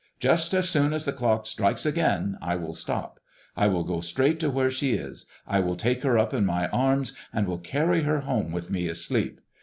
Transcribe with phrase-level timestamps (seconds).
[0.19, 3.19] Just as soon as the clock strikes again I will stop,
[3.55, 6.69] I will go straight to where she is, I will take her up in my
[6.69, 9.39] arms and will carry her home with me asleep.